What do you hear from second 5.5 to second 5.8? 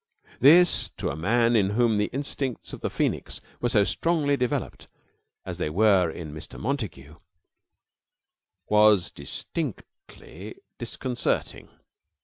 they